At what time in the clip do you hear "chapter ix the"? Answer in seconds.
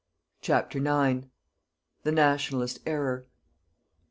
0.41-2.11